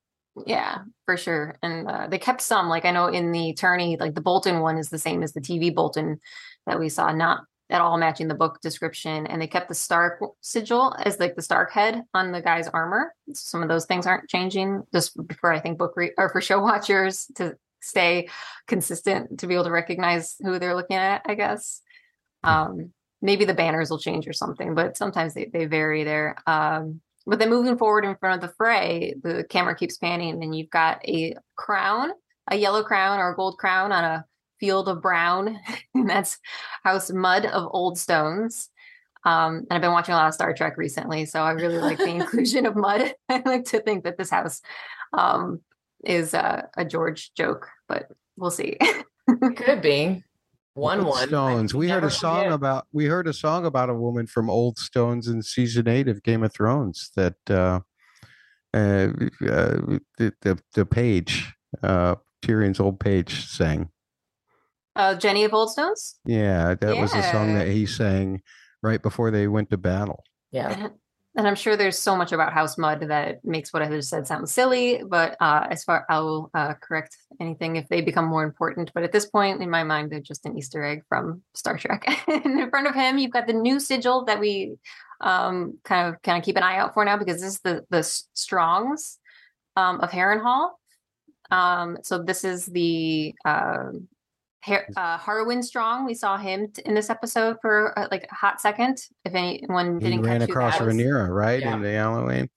Yeah, 0.44 0.78
for 1.06 1.16
sure. 1.16 1.56
And 1.62 1.88
uh, 1.88 2.08
they 2.08 2.18
kept 2.18 2.42
some, 2.42 2.68
like 2.68 2.84
I 2.84 2.90
know 2.90 3.06
in 3.06 3.32
the 3.32 3.54
tourney, 3.54 3.96
like 3.98 4.14
the 4.14 4.20
Bolton 4.20 4.60
one 4.60 4.76
is 4.76 4.90
the 4.90 4.98
same 4.98 5.22
as 5.22 5.32
the 5.32 5.40
TV 5.40 5.74
Bolton 5.74 6.20
that 6.66 6.78
we 6.78 6.88
saw, 6.88 7.12
not 7.12 7.44
at 7.70 7.80
all 7.80 7.96
matching 7.96 8.28
the 8.28 8.34
book 8.34 8.60
description. 8.60 9.26
And 9.26 9.40
they 9.40 9.46
kept 9.46 9.68
the 9.68 9.74
Stark 9.74 10.20
sigil 10.40 10.94
as 10.98 11.18
like 11.18 11.36
the 11.36 11.42
Stark 11.42 11.72
head 11.72 12.02
on 12.12 12.32
the 12.32 12.42
guy's 12.42 12.68
armor. 12.68 13.14
Some 13.32 13.62
of 13.62 13.68
those 13.68 13.86
things 13.86 14.06
aren't 14.06 14.28
changing 14.28 14.82
just 14.92 15.16
for 15.40 15.52
I 15.52 15.60
think 15.60 15.78
book 15.78 15.94
re- 15.96 16.12
or 16.18 16.28
for 16.28 16.40
show 16.40 16.60
watchers 16.62 17.30
to 17.36 17.56
stay 17.80 18.28
consistent 18.66 19.40
to 19.40 19.46
be 19.46 19.54
able 19.54 19.64
to 19.64 19.70
recognize 19.70 20.36
who 20.40 20.58
they're 20.58 20.76
looking 20.76 20.96
at, 20.96 21.22
I 21.24 21.34
guess. 21.34 21.80
Um, 22.42 22.92
maybe 23.22 23.44
the 23.44 23.54
banners 23.54 23.90
will 23.90 23.98
change 23.98 24.28
or 24.28 24.32
something, 24.32 24.74
but 24.74 24.96
sometimes 24.96 25.34
they, 25.34 25.46
they 25.46 25.66
vary 25.66 26.04
there. 26.04 26.36
Um, 26.46 27.00
but 27.26 27.38
then 27.38 27.50
moving 27.50 27.76
forward 27.76 28.04
in 28.04 28.16
front 28.16 28.42
of 28.42 28.48
the 28.48 28.54
Frey, 28.56 29.14
the 29.22 29.44
camera 29.48 29.74
keeps 29.74 29.98
panning, 29.98 30.42
and 30.42 30.56
you've 30.56 30.70
got 30.70 31.06
a 31.06 31.34
crown, 31.56 32.10
a 32.50 32.56
yellow 32.56 32.82
crown 32.84 33.18
or 33.18 33.32
a 33.32 33.36
gold 33.36 33.58
crown 33.58 33.90
on 33.92 34.04
a 34.04 34.24
field 34.60 34.88
of 34.88 35.02
brown. 35.02 35.58
and 35.94 36.08
that's 36.08 36.38
House 36.84 37.10
Mudd 37.10 37.46
of 37.46 37.68
Old 37.72 37.98
Stones. 37.98 38.70
Um, 39.24 39.56
and 39.56 39.72
I've 39.72 39.80
been 39.80 39.92
watching 39.92 40.14
a 40.14 40.16
lot 40.16 40.28
of 40.28 40.34
Star 40.34 40.54
Trek 40.54 40.76
recently, 40.76 41.26
so 41.26 41.42
I 41.42 41.50
really 41.50 41.78
like 41.78 41.98
the 41.98 42.06
inclusion 42.06 42.64
of 42.64 42.76
Mudd. 42.76 43.12
I 43.28 43.42
like 43.44 43.64
to 43.66 43.80
think 43.80 44.04
that 44.04 44.16
this 44.16 44.30
house 44.30 44.62
um, 45.12 45.60
is 46.04 46.32
a 46.32 46.68
George 46.86 47.32
joke, 47.34 47.68
but 47.88 48.06
we'll 48.36 48.52
see. 48.52 48.78
Could 49.56 49.82
be 49.82 50.22
one 50.76 51.04
one 51.06 51.26
stones. 51.26 51.74
We 51.74 51.88
heard 51.88 52.04
a 52.04 52.10
song 52.10 52.44
forget. 52.44 52.52
about 52.52 52.86
we 52.92 53.06
heard 53.06 53.26
a 53.26 53.32
song 53.32 53.64
about 53.64 53.88
a 53.88 53.94
woman 53.94 54.26
from 54.26 54.50
Old 54.50 54.78
Stones 54.78 55.26
in 55.26 55.42
season 55.42 55.88
eight 55.88 56.06
of 56.06 56.22
Game 56.22 56.42
of 56.42 56.52
Thrones 56.52 57.10
that 57.16 57.36
uh, 57.48 57.80
uh, 58.74 58.76
uh 58.78 59.98
the, 60.18 60.32
the 60.42 60.58
the 60.74 60.84
page 60.84 61.52
uh 61.82 62.16
Tyrion's 62.42 62.78
old 62.78 63.00
page 63.00 63.46
sang. 63.46 63.90
Uh, 64.94 65.14
Jenny 65.14 65.44
of 65.44 65.54
Old 65.54 65.70
Stones. 65.70 66.18
Yeah, 66.24 66.74
that 66.74 66.94
yeah. 66.94 67.00
was 67.00 67.12
the 67.12 67.22
song 67.32 67.54
that 67.54 67.68
he 67.68 67.86
sang 67.86 68.42
right 68.82 69.02
before 69.02 69.30
they 69.30 69.48
went 69.48 69.70
to 69.70 69.76
battle. 69.76 70.22
Yeah. 70.52 70.88
And 71.36 71.46
I'm 71.46 71.54
sure 71.54 71.76
there's 71.76 71.98
so 71.98 72.16
much 72.16 72.32
about 72.32 72.54
House 72.54 72.78
Mudd 72.78 73.00
that 73.00 73.44
makes 73.44 73.70
what 73.70 73.82
I 73.82 73.88
just 73.88 74.08
said 74.08 74.26
sound 74.26 74.48
silly, 74.48 75.02
but 75.06 75.36
uh, 75.38 75.66
as 75.70 75.84
far 75.84 76.06
I 76.08 76.20
will 76.20 76.50
uh, 76.54 76.72
correct 76.80 77.14
anything 77.38 77.76
if 77.76 77.88
they 77.88 78.00
become 78.00 78.24
more 78.24 78.42
important. 78.42 78.90
But 78.94 79.02
at 79.02 79.12
this 79.12 79.26
point, 79.26 79.60
in 79.60 79.68
my 79.68 79.84
mind, 79.84 80.10
they're 80.10 80.20
just 80.20 80.46
an 80.46 80.56
Easter 80.56 80.82
egg 80.82 81.02
from 81.10 81.42
Star 81.54 81.76
Trek. 81.76 82.06
and 82.28 82.60
in 82.60 82.70
front 82.70 82.86
of 82.86 82.94
him, 82.94 83.18
you've 83.18 83.32
got 83.32 83.46
the 83.46 83.52
new 83.52 83.78
sigil 83.78 84.24
that 84.24 84.40
we 84.40 84.78
um, 85.20 85.78
kind 85.84 86.08
of 86.08 86.22
kind 86.22 86.38
of 86.38 86.44
keep 86.44 86.56
an 86.56 86.62
eye 86.62 86.78
out 86.78 86.94
for 86.94 87.04
now 87.04 87.18
because 87.18 87.40
this 87.42 87.54
is 87.54 87.60
the 87.60 87.84
the 87.90 88.02
Strongs 88.02 89.18
um, 89.76 90.00
of 90.00 90.10
Harrenhal. 90.10 90.70
Um, 91.50 91.98
so 92.02 92.22
this 92.22 92.44
is 92.44 92.64
the 92.64 93.34
uh, 93.44 93.90
uh, 94.68 95.18
Harwin 95.18 95.62
Strong. 95.62 96.06
We 96.06 96.14
saw 96.14 96.36
him 96.36 96.68
t- 96.72 96.82
in 96.84 96.94
this 96.94 97.10
episode 97.10 97.56
for 97.60 97.98
uh, 97.98 98.08
like 98.10 98.26
a 98.30 98.34
hot 98.34 98.60
second. 98.60 98.98
If 99.24 99.34
anyone 99.34 99.98
didn't 99.98 100.24
he 100.24 100.28
ran 100.28 100.42
across 100.42 100.76
Rhaenyra, 100.76 101.28
right, 101.28 101.60
yeah. 101.60 101.74
in 101.74 101.82
the 101.82 101.94
alleyway. 101.94 102.48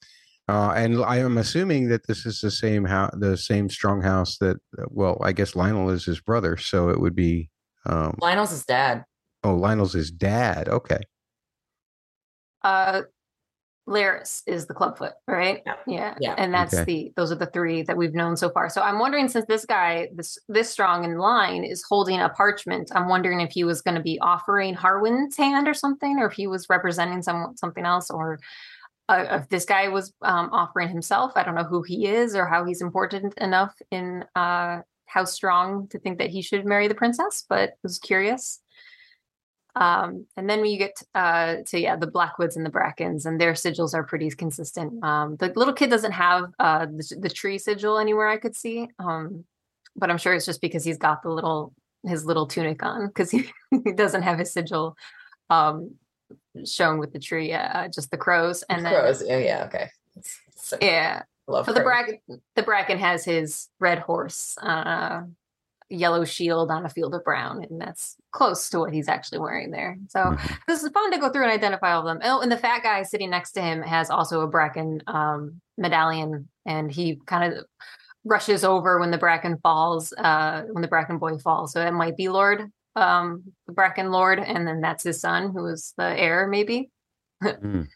Uh, 0.47 0.73
and 0.75 1.03
I 1.03 1.17
am 1.17 1.37
assuming 1.37 1.89
that 1.89 2.07
this 2.07 2.25
is 2.25 2.41
the 2.41 2.49
same 2.49 2.83
house, 2.83 3.13
the 3.17 3.37
same 3.37 3.69
strong 3.69 4.01
house 4.01 4.37
that. 4.39 4.57
Well, 4.87 5.19
I 5.23 5.31
guess 5.31 5.53
Lyonel 5.53 5.93
is 5.93 6.05
his 6.05 6.19
brother, 6.19 6.57
so 6.57 6.89
it 6.89 6.99
would 6.99 7.15
be. 7.15 7.49
Um, 7.85 8.17
Lyonel's 8.21 8.51
his 8.51 8.65
dad. 8.65 9.05
Oh, 9.43 9.55
Lyonel's 9.55 9.93
his 9.93 10.11
dad. 10.11 10.67
Okay. 10.67 10.99
Uh, 12.63 13.03
Larys 13.89 14.43
is 14.46 14.67
the 14.67 14.74
clubfoot, 14.74 15.13
right? 15.27 15.63
Yeah. 15.65 15.74
yeah. 15.88 16.15
yeah. 16.19 16.36
And 16.38 16.53
that's 16.53 16.75
okay. 16.75 16.84
the 16.84 17.13
those 17.15 17.31
are 17.31 17.36
the 17.36 17.48
three 17.48 17.81
that 17.84 17.98
we've 17.98 18.13
known 18.13 18.38
so 18.38 18.50
far. 18.51 18.69
So 18.69 18.81
I'm 18.81 19.00
wondering 19.00 19.27
since 19.27 19.46
this 19.48 19.65
guy, 19.65 20.10
this 20.13 20.38
this 20.48 20.69
strong 20.69 21.03
in 21.03 21.17
line 21.17 21.63
is 21.63 21.84
holding 21.88 22.19
a 22.19 22.29
parchment, 22.29 22.91
I'm 22.93 23.10
wondering 23.10 23.41
if 23.41 23.51
he 23.51 23.63
was 23.63 23.81
going 23.81 23.96
to 23.96 24.01
be 24.01 24.19
offering 24.19 24.75
Harwin's 24.75 25.36
hand 25.36 25.67
or 25.67 25.74
something, 25.74 26.19
or 26.19 26.27
if 26.27 26.34
he 26.34 26.46
was 26.46 26.67
representing 26.69 27.24
some 27.24 27.53
something 27.55 27.84
else, 27.84 28.12
or 28.12 28.39
uh, 29.10 29.39
if 29.41 29.50
this 29.50 29.65
guy 29.65 29.88
was 29.88 30.13
um, 30.22 30.50
offering 30.51 30.89
himself. 30.89 31.31
I 31.36 31.43
don't 31.43 31.55
know 31.55 31.63
who 31.63 31.81
he 31.81 32.05
is 32.05 32.36
or 32.36 32.46
how 32.46 32.65
he's 32.65 32.81
important 32.81 33.36
enough 33.39 33.74
in 33.91 34.24
uh 34.36 34.81
how 35.08 35.25
strong 35.25 35.88
to 35.88 35.98
think 35.98 36.19
that 36.19 36.29
he 36.29 36.43
should 36.43 36.65
marry 36.65 36.88
the 36.88 36.93
princess, 36.93 37.43
but 37.50 37.69
I 37.69 37.74
was 37.81 37.98
curious. 37.98 38.62
Um, 39.75 40.25
and 40.35 40.49
then 40.49 40.61
when 40.61 40.71
you 40.71 40.77
get 40.77 41.01
uh, 41.15 41.57
to 41.67 41.79
yeah 41.79 41.95
the 41.95 42.07
Blackwoods 42.07 42.57
and 42.57 42.65
the 42.65 42.71
Brackens, 42.71 43.25
and 43.25 43.39
their 43.39 43.53
sigils 43.53 43.93
are 43.93 44.03
pretty 44.03 44.29
consistent. 44.31 45.03
Um, 45.03 45.35
the 45.38 45.53
little 45.55 45.73
kid 45.73 45.89
doesn't 45.89 46.11
have 46.11 46.51
uh, 46.59 46.85
the, 46.85 47.17
the, 47.19 47.29
tree 47.29 47.57
sigil 47.57 47.97
anywhere 47.97 48.27
I 48.27 48.38
could 48.38 48.55
see, 48.55 48.88
um, 48.97 49.45
but 49.95 50.09
I'm 50.09 50.17
sure 50.17 50.33
it's 50.33 50.45
just 50.45 50.61
because 50.61 50.83
he's 50.83 50.97
got 50.97 51.21
the 51.21 51.29
little 51.29 51.73
his 52.03 52.25
little 52.25 52.47
tunic 52.47 52.83
on 52.83 53.07
because 53.07 53.29
he, 53.29 53.51
he 53.83 53.91
doesn't 53.93 54.23
have 54.23 54.39
his 54.39 54.51
sigil 54.51 54.95
um, 55.49 55.95
shown 56.65 56.97
with 56.97 57.13
the 57.13 57.19
tree, 57.19 57.53
uh, 57.53 57.88
just 57.89 58.11
the 58.11 58.17
crows 58.17 58.63
and 58.69 58.85
the 58.85 58.89
crows. 58.89 59.19
Then, 59.19 59.31
oh 59.31 59.38
yeah, 59.38 59.63
okay. 59.65 59.89
So, 60.55 60.77
yeah. 60.81 61.23
Love 61.47 61.65
so 61.65 61.73
the 61.73 61.81
bracken 61.81 62.19
the 62.55 62.61
bracken 62.61 62.99
has 62.99 63.25
his 63.25 63.69
red 63.79 63.97
horse 63.97 64.55
uh, 64.61 65.23
yellow 65.89 66.24
shield 66.24 66.72
on 66.72 66.86
a 66.86 66.89
field 66.89 67.15
of 67.15 67.24
brown, 67.24 67.63
and 67.63 67.81
that's 67.81 68.15
close 68.31 68.69
to 68.69 68.79
what 68.79 68.93
he's 68.93 69.08
actually 69.08 69.39
wearing 69.39 69.72
there. 69.72 69.98
So 70.10 70.19
mm-hmm. 70.19 70.53
this 70.67 70.84
is 70.84 70.89
fun 70.91 71.12
to 71.12 71.19
go 71.19 71.29
through 71.29 71.43
and 71.43 71.51
identify 71.51 71.93
all 71.93 72.05
of 72.05 72.05
them. 72.05 72.22
Oh, 72.24 72.41
and 72.41 72.51
the 72.51 72.58
fat 72.58 72.84
guy 72.84 73.03
sitting 73.03 73.29
next 73.29 73.53
to 73.53 73.62
him 73.62 73.81
has 73.81 74.10
also 74.10 74.41
a 74.41 74.48
bracken 74.48 75.01
um, 75.08 75.62
medallion, 75.77 76.48
and 76.65 76.91
he 76.91 77.19
kind 77.25 77.53
of 77.53 77.65
rushes 78.24 78.63
over 78.63 79.00
when 79.00 79.12
the 79.12 79.17
bracken 79.17 79.58
falls, 79.63 80.13
uh, 80.17 80.63
when 80.72 80.81
the 80.81 80.88
bracken 80.88 81.17
boy 81.17 81.38
falls. 81.38 81.74
So 81.74 81.86
it 81.86 81.91
might 81.91 82.17
be 82.17 82.29
Lord, 82.29 82.72
um, 82.96 83.43
the 83.67 83.74
bracken 83.74 84.12
lord, 84.12 84.39
and 84.39 84.67
then 84.67 84.81
that's 84.81 85.03
his 85.03 85.22
son, 85.22 85.51
who 85.51 85.65
is 85.67 85.93
the 85.98 86.03
heir, 86.19 86.48
maybe. 86.48 86.91
mm. 87.43 87.88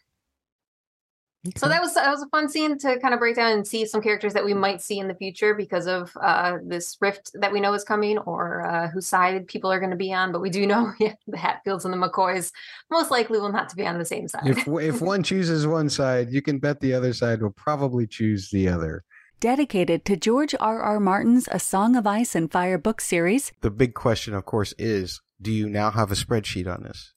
Okay. 1.46 1.58
So 1.58 1.68
that 1.68 1.82
was 1.82 1.92
that 1.94 2.10
was 2.10 2.22
a 2.22 2.28
fun 2.28 2.48
scene 2.48 2.78
to 2.78 2.98
kind 3.00 3.12
of 3.12 3.20
break 3.20 3.36
down 3.36 3.52
and 3.52 3.66
see 3.66 3.84
some 3.84 4.00
characters 4.00 4.32
that 4.32 4.44
we 4.44 4.54
might 4.54 4.80
see 4.80 4.98
in 4.98 5.08
the 5.08 5.14
future 5.14 5.54
because 5.54 5.86
of 5.86 6.10
uh, 6.22 6.56
this 6.64 6.96
rift 7.02 7.32
that 7.34 7.52
we 7.52 7.60
know 7.60 7.74
is 7.74 7.84
coming, 7.84 8.16
or 8.18 8.66
uh, 8.66 8.88
whose 8.88 9.06
side 9.06 9.46
people 9.46 9.70
are 9.70 9.78
going 9.78 9.90
to 9.90 9.96
be 9.96 10.12
on. 10.12 10.32
But 10.32 10.40
we 10.40 10.48
do 10.48 10.66
know 10.66 10.92
yeah, 11.00 11.12
the 11.26 11.36
Hatfields 11.36 11.84
and 11.84 11.92
the 11.92 11.98
McCoys 11.98 12.50
most 12.90 13.10
likely 13.10 13.38
will 13.38 13.52
not 13.52 13.68
to 13.68 13.76
be 13.76 13.86
on 13.86 13.98
the 13.98 14.06
same 14.06 14.26
side. 14.26 14.46
If 14.46 14.66
if 14.66 15.02
one 15.02 15.22
chooses 15.34 15.66
one 15.66 15.90
side, 15.90 16.30
you 16.30 16.40
can 16.40 16.58
bet 16.60 16.80
the 16.80 16.94
other 16.94 17.12
side 17.12 17.42
will 17.42 17.50
probably 17.50 18.06
choose 18.06 18.48
the 18.50 18.68
other. 18.68 19.04
Dedicated 19.40 20.06
to 20.06 20.16
George 20.16 20.54
R. 20.58 20.80
R. 20.80 20.98
Martin's 20.98 21.46
A 21.50 21.60
Song 21.60 21.96
of 21.96 22.06
Ice 22.06 22.34
and 22.34 22.50
Fire 22.50 22.78
book 22.78 23.02
series. 23.02 23.52
The 23.60 23.70
big 23.70 23.92
question, 23.92 24.32
of 24.32 24.46
course, 24.46 24.72
is: 24.78 25.20
Do 25.42 25.52
you 25.52 25.68
now 25.68 25.90
have 25.90 26.10
a 26.10 26.14
spreadsheet 26.14 26.72
on 26.72 26.84
this? 26.84 27.12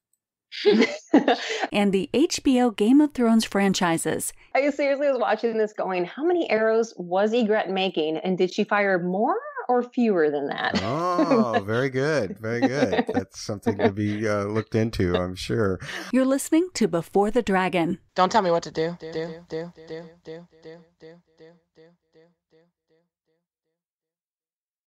And 1.71 1.93
the 1.93 2.09
HBO 2.13 2.75
Game 2.75 3.01
of 3.01 3.13
Thrones 3.13 3.45
franchises. 3.45 4.33
I 4.55 4.69
seriously 4.69 5.07
was 5.07 5.19
watching 5.19 5.57
this 5.57 5.73
going, 5.73 6.05
how 6.05 6.23
many 6.23 6.49
arrows 6.49 6.93
was 6.97 7.31
Ygritte 7.31 7.69
making? 7.69 8.17
And 8.17 8.37
did 8.37 8.53
she 8.53 8.63
fire 8.63 8.99
more 8.99 9.37
or 9.67 9.83
fewer 9.83 10.29
than 10.29 10.47
that? 10.47 10.79
oh, 10.83 11.63
very 11.65 11.89
good. 11.89 12.37
Very 12.39 12.61
good. 12.61 13.05
That's 13.13 13.39
something 13.39 13.77
to 13.77 13.91
be 13.91 14.27
uh, 14.27 14.45
looked 14.45 14.75
into, 14.75 15.15
I'm 15.15 15.35
sure. 15.35 15.79
You're 16.11 16.25
listening 16.25 16.69
to 16.75 16.87
Before 16.87 17.31
the 17.31 17.41
Dragon. 17.41 17.99
Don't 18.15 18.31
tell 18.31 18.41
me 18.41 18.51
what 18.51 18.63
to 18.63 18.71
do. 18.71 18.97
Do, 18.99 19.11
do, 19.11 19.27
do, 19.49 19.73
do, 19.75 19.83
do, 19.87 20.03
do, 20.23 20.47
do, 20.63 20.77
do, 20.99 21.13
do. 21.75 21.83